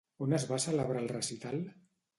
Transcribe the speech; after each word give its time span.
On 0.27 0.31
es 0.37 0.45
va 0.53 0.59
celebrar 0.63 1.05
el 1.05 1.13
recital? 1.15 1.65